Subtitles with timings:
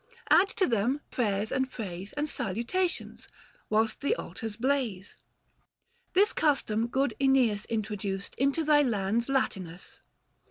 [0.31, 3.27] Add to them prayers and praise, And salutations,
[3.69, 5.15] whilst the altars blaze.
[6.13, 9.99] This custom good iEneas introduced Into thy lands Latinus.